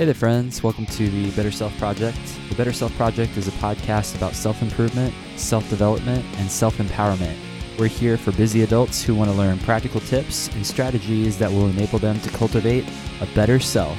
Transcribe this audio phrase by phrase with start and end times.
[0.00, 0.62] Hey there, friends.
[0.62, 2.16] Welcome to the Better Self Project.
[2.48, 7.36] The Better Self Project is a podcast about self improvement, self development, and self empowerment.
[7.78, 11.68] We're here for busy adults who want to learn practical tips and strategies that will
[11.68, 12.86] enable them to cultivate
[13.20, 13.98] a better self.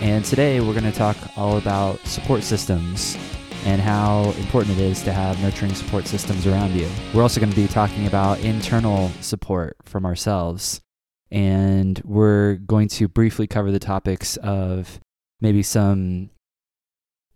[0.00, 3.18] And today we're going to talk all about support systems
[3.64, 6.88] and how important it is to have nurturing support systems around you.
[7.12, 10.80] We're also going to be talking about internal support from ourselves.
[11.32, 15.00] And we're going to briefly cover the topics of
[15.40, 16.30] maybe some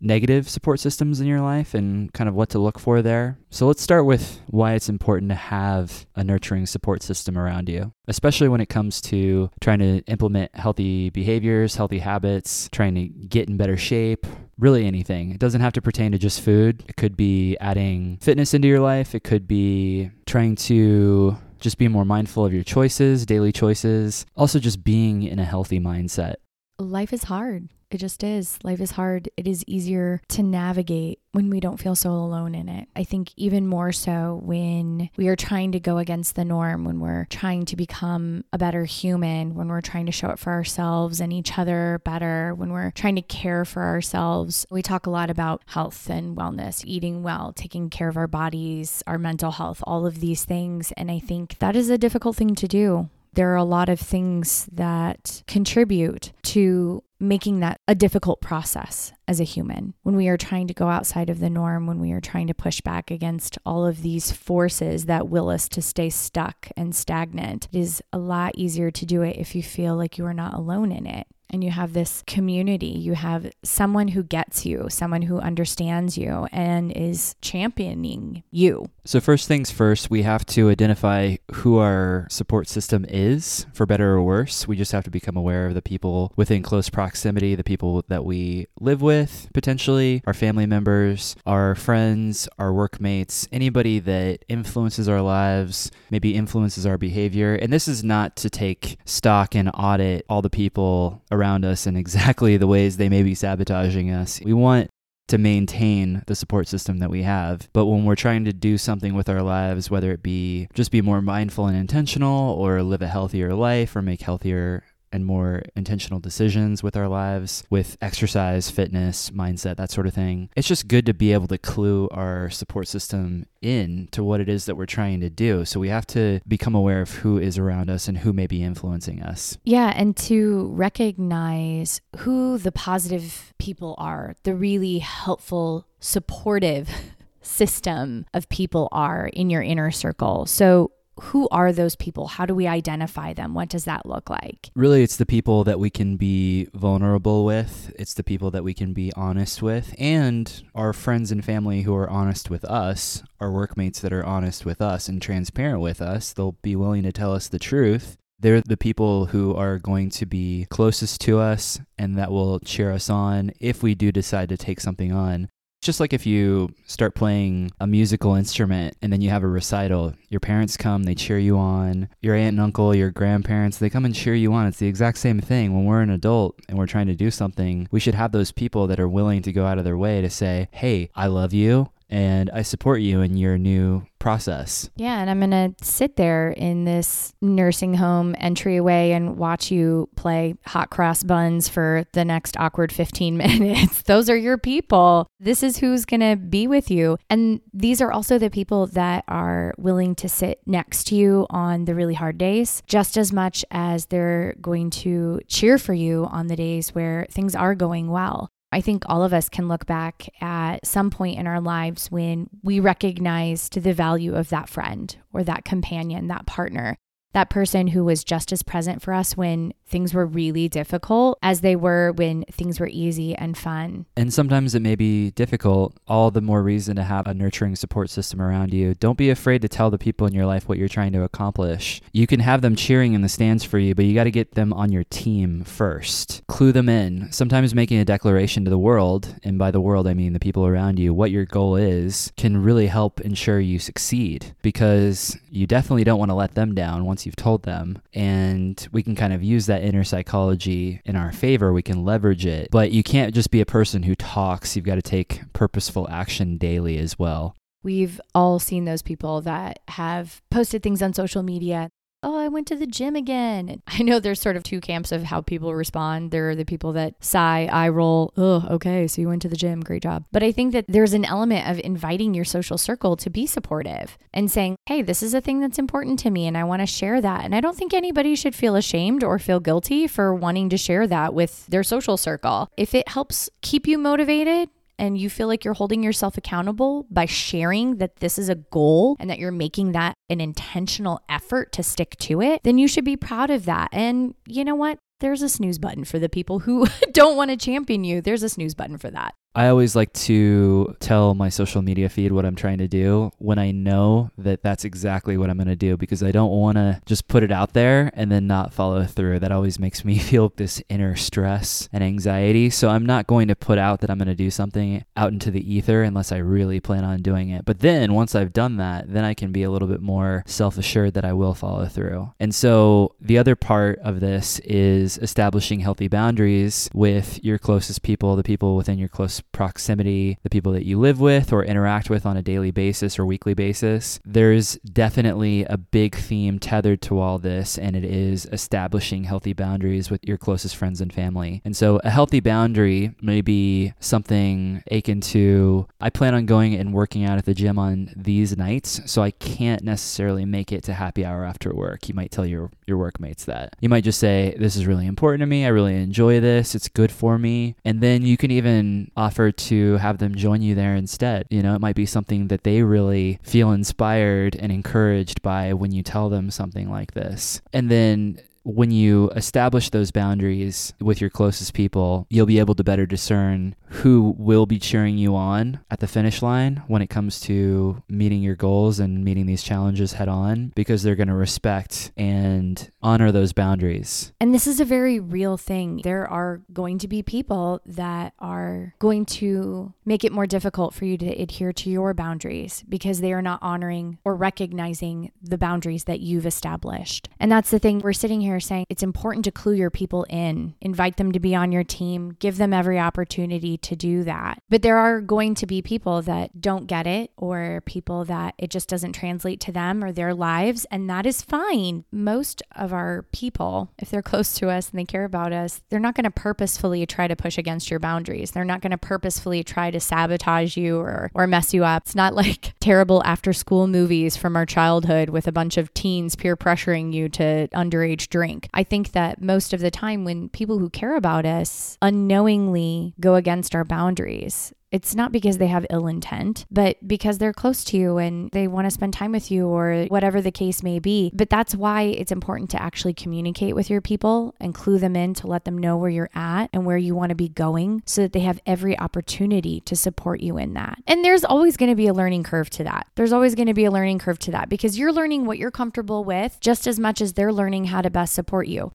[0.03, 3.37] negative support systems in your life and kind of what to look for there.
[3.49, 7.93] So let's start with why it's important to have a nurturing support system around you,
[8.07, 13.47] especially when it comes to trying to implement healthy behaviors, healthy habits, trying to get
[13.47, 14.27] in better shape,
[14.59, 15.31] really anything.
[15.31, 16.83] It doesn't have to pertain to just food.
[16.87, 21.87] It could be adding fitness into your life, it could be trying to just be
[21.87, 26.35] more mindful of your choices, daily choices, also just being in a healthy mindset.
[26.77, 27.69] Life is hard.
[27.93, 28.57] It just is.
[28.63, 29.29] Life is hard.
[29.37, 32.87] It is easier to navigate when we don't feel so alone in it.
[32.95, 36.99] I think even more so when we are trying to go against the norm, when
[36.99, 41.19] we're trying to become a better human, when we're trying to show it for ourselves
[41.19, 44.65] and each other better, when we're trying to care for ourselves.
[44.71, 49.03] We talk a lot about health and wellness, eating well, taking care of our bodies,
[49.05, 50.91] our mental health, all of these things.
[50.97, 53.99] And I think that is a difficult thing to do there are a lot of
[53.99, 59.93] things that contribute to making that a difficult process as a human.
[60.03, 62.53] When we are trying to go outside of the norm, when we are trying to
[62.53, 67.69] push back against all of these forces that will us to stay stuck and stagnant,
[67.71, 70.53] it is a lot easier to do it if you feel like you are not
[70.53, 72.87] alone in it and you have this community.
[72.87, 78.89] You have someone who gets you, someone who understands you and is championing you.
[79.05, 84.13] So, first things first, we have to identify who our support system is, for better
[84.13, 84.67] or worse.
[84.67, 88.23] We just have to become aware of the people within close proximity, the people that
[88.25, 95.21] we live with, potentially, our family members, our friends, our workmates, anybody that influences our
[95.21, 97.55] lives, maybe influences our behavior.
[97.55, 101.85] And this is not to take stock and audit all the people around around us
[101.85, 104.39] in exactly the ways they may be sabotaging us.
[104.43, 104.89] We want
[105.27, 107.69] to maintain the support system that we have.
[107.73, 111.01] But when we're trying to do something with our lives, whether it be just be
[111.01, 116.19] more mindful and intentional or live a healthier life or make healthier and more intentional
[116.19, 120.49] decisions with our lives, with exercise, fitness, mindset, that sort of thing.
[120.55, 124.49] It's just good to be able to clue our support system in to what it
[124.49, 125.63] is that we're trying to do.
[125.65, 128.63] So we have to become aware of who is around us and who may be
[128.63, 129.57] influencing us.
[129.63, 136.89] Yeah, and to recognize who the positive people are, the really helpful, supportive
[137.41, 140.45] system of people are in your inner circle.
[140.45, 142.27] So who are those people?
[142.27, 143.53] How do we identify them?
[143.53, 144.69] What does that look like?
[144.75, 148.73] Really, it's the people that we can be vulnerable with, it's the people that we
[148.73, 153.51] can be honest with, and our friends and family who are honest with us, our
[153.51, 156.33] workmates that are honest with us and transparent with us.
[156.33, 158.17] They'll be willing to tell us the truth.
[158.39, 162.91] They're the people who are going to be closest to us and that will cheer
[162.91, 165.47] us on if we do decide to take something on
[165.83, 170.13] just like if you start playing a musical instrument and then you have a recital,
[170.29, 172.09] your parents come, they cheer you on.
[172.21, 174.67] Your aunt and uncle, your grandparents, they come and cheer you on.
[174.67, 175.73] It's the exact same thing.
[175.73, 178.87] When we're an adult and we're trying to do something, we should have those people
[178.87, 181.89] that are willing to go out of their way to say, Hey, I love you
[182.13, 184.87] and I support you in your new process.
[184.95, 190.07] Yeah, and I'm going to sit there in this nursing home entryway and watch you
[190.15, 194.03] play hot cross buns for the next awkward 15 minutes.
[194.03, 195.25] Those are your people.
[195.39, 197.17] This is who's going to be with you.
[197.31, 201.85] And these are also the people that are willing to sit next to you on
[201.85, 206.45] the really hard days, just as much as they're going to cheer for you on
[206.45, 208.51] the days where things are going well.
[208.73, 212.49] I think all of us can look back at some point in our lives when
[212.63, 216.97] we recognized the value of that friend or that companion, that partner
[217.33, 221.61] that person who was just as present for us when things were really difficult as
[221.61, 224.07] they were when things were easy and fun.
[224.17, 228.09] And sometimes it may be difficult, all the more reason to have a nurturing support
[228.09, 228.95] system around you.
[228.95, 232.01] Don't be afraid to tell the people in your life what you're trying to accomplish.
[232.11, 234.55] You can have them cheering in the stands for you, but you got to get
[234.55, 236.41] them on your team first.
[236.47, 237.31] Clue them in.
[237.31, 240.65] Sometimes making a declaration to the world, and by the world I mean the people
[240.65, 246.03] around you, what your goal is, can really help ensure you succeed because you definitely
[246.03, 248.01] don't want to let them down once you've told them.
[248.15, 251.73] And we can kind of use that inner psychology in our favor.
[251.73, 252.69] We can leverage it.
[252.71, 256.57] But you can't just be a person who talks, you've got to take purposeful action
[256.57, 257.55] daily as well.
[257.83, 261.89] We've all seen those people that have posted things on social media
[262.23, 263.81] oh, I went to the gym again.
[263.87, 266.31] I know there's sort of two camps of how people respond.
[266.31, 269.55] There are the people that sigh, eye roll, oh, okay, so you went to the
[269.55, 270.25] gym, great job.
[270.31, 274.17] But I think that there's an element of inviting your social circle to be supportive
[274.33, 276.85] and saying, hey, this is a thing that's important to me and I want to
[276.85, 277.43] share that.
[277.43, 281.05] And I don't think anybody should feel ashamed or feel guilty for wanting to share
[281.07, 282.69] that with their social circle.
[282.77, 284.69] If it helps keep you motivated,
[285.03, 289.17] and you feel like you're holding yourself accountable by sharing that this is a goal
[289.19, 293.03] and that you're making that an intentional effort to stick to it, then you should
[293.03, 293.89] be proud of that.
[293.91, 294.97] And you know what?
[295.19, 298.21] There's a snooze button for the people who don't want to champion you.
[298.21, 299.35] There's a snooze button for that.
[299.55, 303.59] I always like to tell my social media feed what I'm trying to do when
[303.59, 306.99] I know that that's exactly what I'm going to do because I don't want to
[307.05, 309.39] just put it out there and then not follow through.
[309.39, 312.71] That always makes me feel this inner stress and anxiety.
[312.71, 315.51] So I'm not going to put out that I'm going to do something out into
[315.51, 317.63] the ether unless I really plan on doing it.
[317.63, 320.79] But then once I've done that, then I can be a little bit more self
[320.79, 322.33] assured that I will follow through.
[322.39, 328.35] And so the other part of this is establishing healthy boundaries with your closest people,
[328.35, 332.25] the people within your close proximity, the people that you live with or interact with
[332.25, 334.19] on a daily basis or weekly basis.
[334.25, 340.09] There's definitely a big theme tethered to all this, and it is establishing healthy boundaries
[340.09, 341.61] with your closest friends and family.
[341.63, 346.93] And so, a healthy boundary may be something akin to I plan on going and
[346.93, 350.93] working out at the gym on these nights, so I can't necessarily make it to
[350.93, 352.09] happy hour after work.
[352.09, 353.75] You might tell your, your workmates that.
[353.79, 355.65] You might just say, This is really important to me.
[355.65, 356.75] I really enjoy this.
[356.75, 357.75] It's good for me.
[357.85, 361.47] And then you can even offer offer to have them join you there instead.
[361.49, 365.91] You know, it might be something that they really feel inspired and encouraged by when
[365.91, 367.59] you tell them something like this.
[367.73, 372.83] And then when you establish those boundaries with your closest people, you'll be able to
[372.83, 377.39] better discern who will be cheering you on at the finish line when it comes
[377.39, 382.11] to meeting your goals and meeting these challenges head on because they're going to respect
[382.17, 384.33] and honor those boundaries.
[384.39, 386.01] And this is a very real thing.
[386.03, 391.05] There are going to be people that are going to make it more difficult for
[391.05, 396.05] you to adhere to your boundaries because they are not honoring or recognizing the boundaries
[396.05, 397.29] that you've established.
[397.39, 397.99] And that's the thing.
[397.99, 401.55] We're sitting here saying it's important to clue your people in, invite them to be
[401.55, 404.59] on your team, give them every opportunity to do that.
[404.69, 408.69] But there are going to be people that don't get it or people that it
[408.69, 410.85] just doesn't translate to them or their lives.
[410.91, 412.05] And that is fine.
[412.11, 415.99] Most of our people, if they're close to us and they care about us, they're
[415.99, 418.51] not going to purposefully try to push against your boundaries.
[418.51, 422.03] They're not going to purposefully try to sabotage you or, or mess you up.
[422.03, 426.35] It's not like terrible after school movies from our childhood with a bunch of teens
[426.35, 428.42] peer pressuring you to underage drink.
[428.73, 433.35] I think that most of the time when people who care about us unknowingly go
[433.35, 437.97] against our boundaries, it's not because they have ill intent, but because they're close to
[437.97, 441.31] you and they want to spend time with you or whatever the case may be.
[441.33, 445.33] But that's why it's important to actually communicate with your people and clue them in
[445.35, 448.21] to let them know where you're at and where you want to be going so
[448.21, 450.99] that they have every opportunity to support you in that.
[451.07, 453.07] And there's always going to be a learning curve to that.
[453.15, 455.71] There's always going to be a learning curve to that because you're learning what you're
[455.71, 458.91] comfortable with just as much as they're learning how to best support you.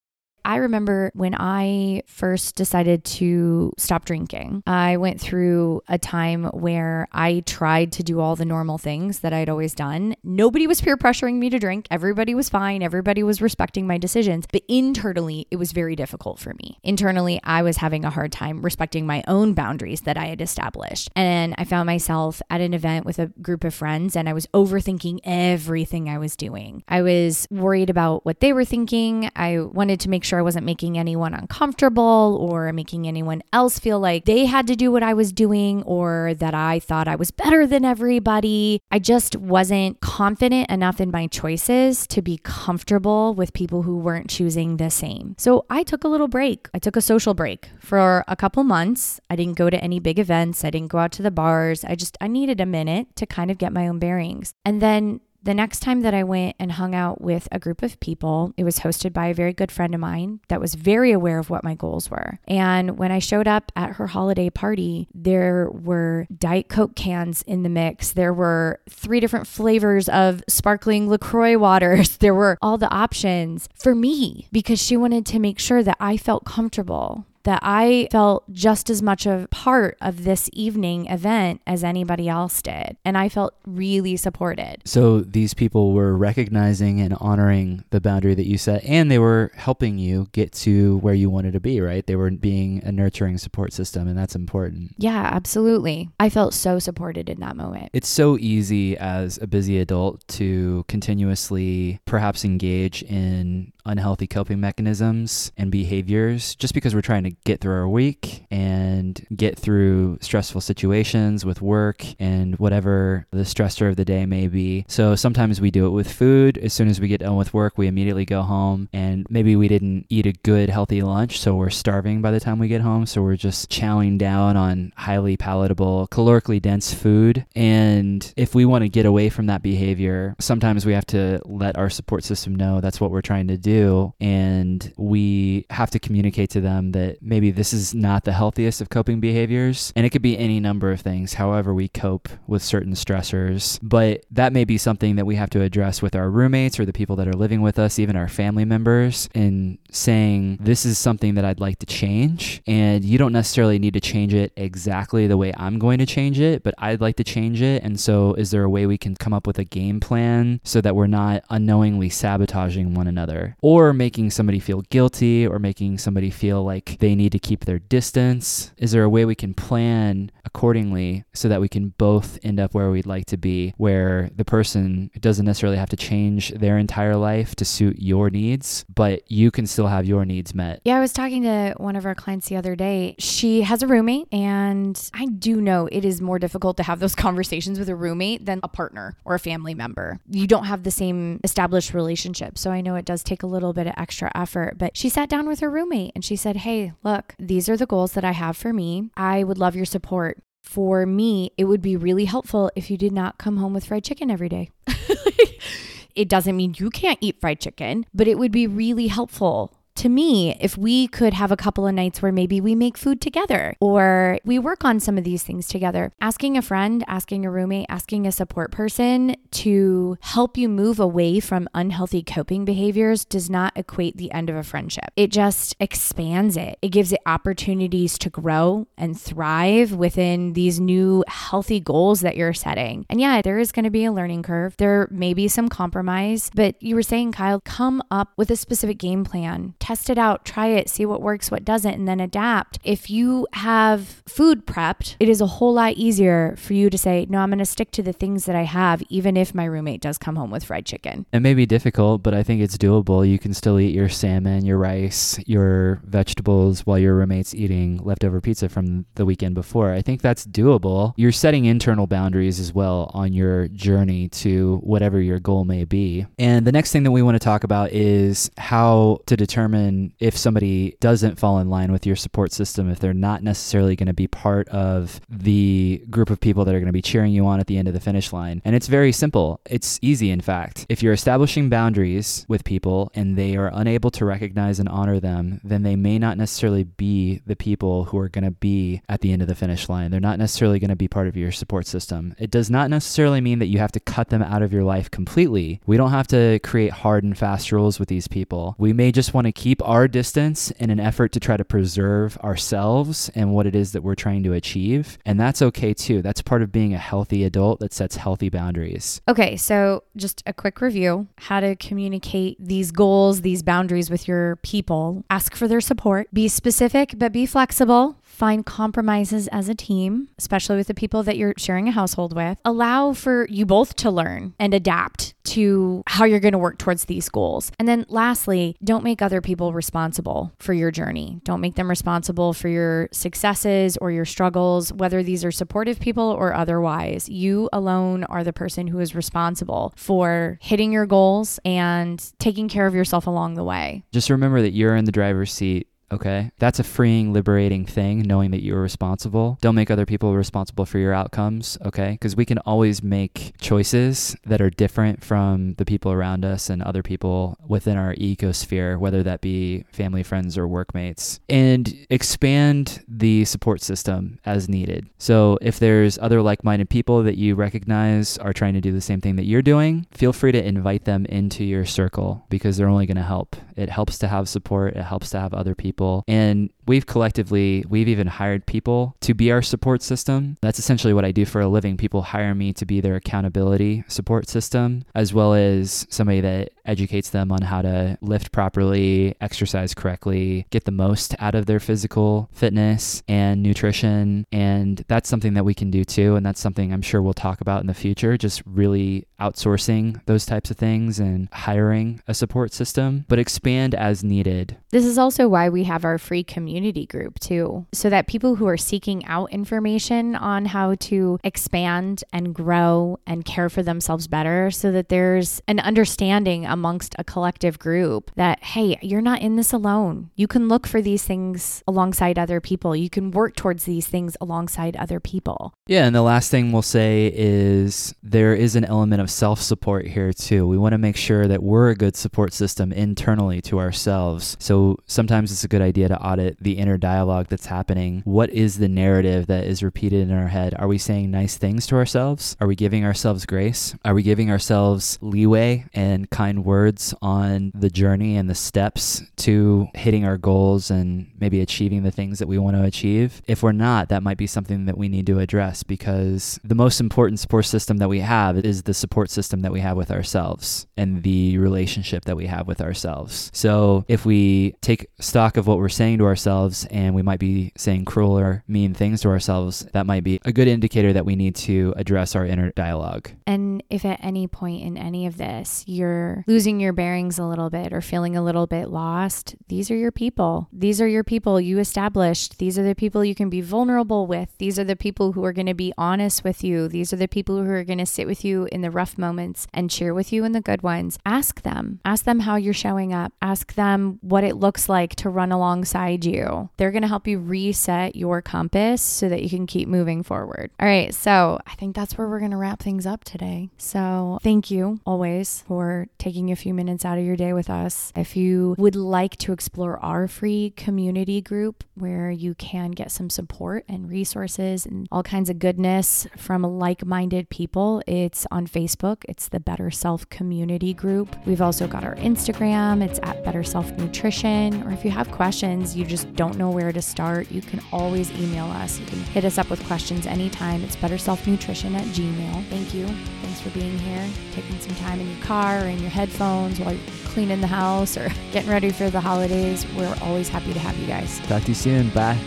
[0.49, 7.07] I remember when I first decided to stop drinking, I went through a time where
[7.13, 10.17] I tried to do all the normal things that I'd always done.
[10.25, 11.87] Nobody was peer pressuring me to drink.
[11.91, 12.83] Everybody was fine.
[12.83, 14.47] Everybody was respecting my decisions.
[14.51, 16.79] But internally, it was very difficult for me.
[16.83, 21.11] Internally, I was having a hard time respecting my own boundaries that I had established.
[21.15, 24.47] And I found myself at an event with a group of friends and I was
[24.55, 26.85] overthinking everything I was doing.
[26.89, 29.31] I was worried about what they were thinking.
[29.37, 33.99] I wanted to make sure I wasn't making anyone uncomfortable or making anyone else feel
[33.99, 37.31] like they had to do what I was doing or that I thought I was
[37.31, 38.81] better than everybody.
[38.91, 44.31] I just wasn't confident enough in my choices to be comfortable with people who weren't
[44.31, 45.35] choosing the same.
[45.39, 46.69] So I took a little break.
[46.73, 49.21] I took a social break for a couple months.
[49.31, 51.85] I didn't go to any big events, I didn't go out to the bars.
[51.85, 54.55] I just, I needed a minute to kind of get my own bearings.
[54.65, 57.99] And then the next time that I went and hung out with a group of
[58.01, 61.39] people, it was hosted by a very good friend of mine that was very aware
[61.39, 62.39] of what my goals were.
[62.47, 67.63] And when I showed up at her holiday party, there were Diet Coke cans in
[67.63, 68.13] the mix.
[68.13, 72.19] There were three different flavors of sparkling LaCroix waters.
[72.29, 76.17] There were all the options for me because she wanted to make sure that I
[76.17, 81.85] felt comfortable that I felt just as much a part of this evening event as
[81.85, 82.97] anybody else did.
[83.05, 84.83] And I felt really supported.
[84.85, 89.51] So these people were recognizing and honoring the boundary that you set, and they were
[89.55, 92.07] helping you get to where you wanted to be, right?
[92.07, 94.95] They were being a nurturing support system, and that's important.
[94.99, 96.11] Yeah, absolutely.
[96.21, 97.91] I felt so supported in that moment.
[97.93, 105.53] It's so easy as a busy adult to continuously perhaps engage in unhealthy coping mechanisms
[105.57, 110.61] and behaviors just because we're trying to get through our week and get through stressful
[110.61, 114.85] situations with work and whatever the stressor of the day may be.
[114.89, 116.59] So sometimes we do it with food.
[116.59, 119.69] As soon as we get done with work, we immediately go home and maybe we
[119.69, 123.07] didn't eat a good, healthy lunch, so we're starving by the time we get home.
[123.07, 127.47] So we're just chowing down on highly palatable, calorically dense food.
[127.55, 131.77] And if we want to get away from that behavior, sometimes we have to let
[131.79, 136.51] our support system know that's what we're trying to do and we have to communicate
[136.51, 139.93] to them that maybe this is not the healthiest of coping behaviors.
[139.97, 143.79] And it could be any number of things, however, we cope with certain stressors.
[143.83, 146.93] But that may be something that we have to address with our roommates or the
[146.93, 151.35] people that are living with us, even our family members, in saying, This is something
[151.35, 152.63] that I'd like to change.
[152.67, 156.41] And you don't necessarily need to change it exactly the way I'm going to change
[156.41, 157.83] it, but I'd like to change it.
[157.83, 160.81] And so, is there a way we can come up with a game plan so
[160.81, 163.57] that we're not unknowingly sabotaging one another?
[163.61, 167.79] Or making somebody feel guilty or making somebody feel like they need to keep their
[167.79, 168.73] distance?
[168.77, 172.75] Is there a way we can plan accordingly so that we can both end up
[172.75, 177.17] where we'd like to be, where the person doesn't necessarily have to change their entire
[177.17, 180.81] life to suit your needs, but you can still have your needs met?
[180.85, 183.15] Yeah, I was talking to one of our clients the other day.
[183.19, 187.15] She has a roommate, and I do know it is more difficult to have those
[187.27, 190.21] conversations with a roommate than a partner or a family member.
[190.29, 192.57] You don't have the same established relationship.
[192.57, 194.79] So I know it does take a little bit of extra effort.
[194.79, 197.87] But she sat down with her roommate and she said, Hey, look, these are the
[197.87, 199.11] goals that I have for me.
[199.17, 200.39] I would love your support.
[200.63, 204.05] For me, it would be really helpful if you did not come home with fried
[204.05, 204.71] chicken every day.
[206.15, 210.09] it doesn't mean you can't eat fried chicken, but it would be really helpful to
[210.09, 213.75] me, if we could have a couple of nights where maybe we make food together
[213.81, 217.87] or we work on some of these things together, asking a friend, asking a roommate,
[217.89, 223.73] asking a support person to help you move away from unhealthy coping behaviors does not
[223.75, 225.11] equate the end of a friendship.
[225.17, 226.79] It just expands it.
[226.81, 232.55] It gives it opportunities to grow and thrive within these new healthy goals that you're
[232.55, 233.05] setting.
[233.11, 234.77] And yeah, there is going to be a learning curve.
[234.77, 238.99] There may be some compromise, but you were saying, Kyle, come up with a specific
[238.99, 242.79] game plan test it out, try it, see what works, what doesn't, and then adapt.
[242.85, 247.27] If you have food prepped, it is a whole lot easier for you to say,
[247.31, 250.03] no, I'm going to stick to the things that I have, even if my roommate
[250.03, 251.25] does come home with fried chicken.
[251.33, 253.27] It may be difficult, but I think it's doable.
[253.27, 258.43] You can still eat your salmon, your rice, your vegetables while your roommate's eating leftover
[258.43, 259.95] pizza from the weekend before.
[259.95, 261.15] I think that's doable.
[261.17, 266.27] You're setting internal boundaries as well on your journey to whatever your goal may be.
[266.39, 270.13] And the next thing that we want to talk about is how to determine determine
[270.19, 274.07] if somebody doesn't fall in line with your support system, if they're not necessarily going
[274.07, 277.47] to be part of the group of people that are going to be cheering you
[277.47, 278.61] on at the end of the finish line.
[278.65, 279.61] And it's very simple.
[279.69, 280.87] It's easy, in fact.
[280.89, 285.61] If you're establishing boundaries with people and they are unable to recognize and honor them,
[285.65, 289.33] then they may not necessarily be the people who are going to be at the
[289.33, 290.11] end of the finish line.
[290.11, 292.35] They're not necessarily going to be part of your support system.
[292.39, 295.11] It does not necessarily mean that you have to cut them out of your life
[295.11, 295.81] completely.
[295.87, 298.75] We don't have to create hard and fast rules with these people.
[298.79, 301.65] We may just want to keep keep our distance in an effort to try to
[301.65, 305.19] preserve ourselves and what it is that we're trying to achieve.
[305.27, 306.23] And that's okay too.
[306.23, 309.21] That's part of being a healthy adult that sets healthy boundaries.
[309.29, 314.57] Okay, so just a quick review how to communicate these goals, these boundaries with your
[314.57, 315.23] people.
[315.29, 316.33] Ask for their support.
[316.33, 321.37] Be specific, but be flexible find compromises as a team, especially with the people that
[321.37, 322.57] you're sharing a household with.
[322.65, 327.07] Allow for you both to learn and adapt to how you're going to work towards
[327.07, 327.73] these goals.
[327.81, 331.41] And then lastly, don't make other people responsible for your journey.
[331.43, 336.23] Don't make them responsible for your successes or your struggles, whether these are supportive people
[336.23, 337.29] or otherwise.
[337.29, 342.87] You alone are the person who is responsible for hitting your goals and taking care
[342.87, 344.05] of yourself along the way.
[344.13, 346.51] Just remember that you're in the driver's seat Okay.
[346.59, 349.59] That's a freeing, liberating thing, knowing that you're responsible.
[349.61, 351.77] Don't make other people responsible for your outcomes.
[351.85, 352.13] Okay.
[352.13, 356.83] Because we can always make choices that are different from the people around us and
[356.83, 363.45] other people within our ecosphere, whether that be family, friends, or workmates, and expand the
[363.45, 365.09] support system as needed.
[365.19, 369.01] So if there's other like minded people that you recognize are trying to do the
[369.01, 372.89] same thing that you're doing, feel free to invite them into your circle because they're
[372.89, 373.57] only going to help.
[373.77, 376.25] It helps to have support, it helps to have other people people.
[376.29, 380.57] And we've collectively, we've even hired people to be our support system.
[380.63, 381.97] That's essentially what I do for a living.
[381.97, 387.31] People hire me to be their accountability support system, as well as somebody that educates
[387.31, 392.49] them on how to lift properly, exercise correctly, get the most out of their physical
[392.53, 394.47] fitness and nutrition.
[394.51, 396.37] And that's something that we can do too.
[396.37, 400.47] And that's something I'm sure we'll talk about in the future, just really outsourcing those
[400.47, 404.77] types of things and hiring a support system, but expand as needed.
[404.91, 406.78] This is also why we have our free community
[407.09, 412.55] group too, so that people who are seeking out information on how to expand and
[412.55, 418.31] grow and care for themselves better, so that there's an understanding amongst a collective group
[418.37, 420.31] that, hey, you're not in this alone.
[420.37, 424.37] You can look for these things alongside other people, you can work towards these things
[424.41, 425.75] alongside other people.
[425.87, 426.07] Yeah.
[426.07, 430.33] And the last thing we'll say is there is an element of self support here
[430.33, 430.67] too.
[430.67, 434.57] We want to make sure that we're a good support system internally to ourselves.
[434.61, 438.21] So sometimes it's a good idea to audit the inner dialogue that's happening.
[438.27, 440.75] What is the narrative that is repeated in our head?
[440.79, 442.59] Are we saying nice things to ourselves?
[442.61, 443.95] Are we giving ourselves grace?
[444.05, 449.89] Are we giving ourselves leeway and kind words on the journey and the steps to
[449.95, 453.41] hitting our goals and maybe achieving the things that we want to achieve?
[453.47, 457.01] If we're not, that might be something that we need to address because the most
[457.01, 460.87] important support system that we have is the support system that we have with ourselves
[460.99, 463.51] and the relationship that we have with ourselves.
[463.55, 466.48] So if we take stock of what we're saying to ourselves
[466.91, 470.53] and we might be saying cruel or mean things to ourselves, that might be a
[470.53, 473.31] good indicator that we need to address our inner dialogue.
[473.47, 477.71] And if at any point in any of this you're losing your bearings a little
[477.71, 480.69] bit or feeling a little bit lost, these are your people.
[480.73, 482.59] These are your people you established.
[482.59, 484.51] These are the people you can be vulnerable with.
[484.59, 486.89] These are the people who are going to be honest with you.
[486.89, 489.67] These are the people who are going to sit with you in the rough moments
[489.73, 491.19] and cheer with you in the good ones.
[491.25, 492.01] Ask them.
[492.05, 493.33] Ask them how you're showing up.
[493.43, 496.38] Ask them what it looks like to run alongside you.
[496.77, 500.71] They're going to help you reset your compass so that you can keep moving forward.
[500.81, 501.15] All right.
[501.15, 503.71] So I think that's where we're going to wrap things up today.
[503.79, 508.13] So thank you always for taking a few minutes out of your day with us.
[508.17, 513.31] If you would like to explore our free community group where you can get some
[513.31, 519.25] support and resources and all kinds of goodness from like minded people, it's on Facebook.
[519.29, 521.37] It's the Better Self Community Group.
[521.47, 523.03] We've also got our Instagram.
[523.03, 524.83] It's at Better Self Nutrition.
[524.85, 528.31] Or if you have questions, you just don't know where to start, you can always
[528.33, 528.99] email us.
[528.99, 530.83] You can hit us up with questions anytime.
[530.85, 532.65] It's Better Self Nutrition at Gmail.
[532.69, 533.07] Thank you.
[533.43, 536.95] Thanks for being here, taking some time in your car or in your headphones while
[536.95, 539.87] you're cleaning the house or getting ready for the holidays.
[539.97, 541.39] We're always happy to have you guys.
[541.41, 542.11] Talk to you soon.
[542.11, 542.39] Bye.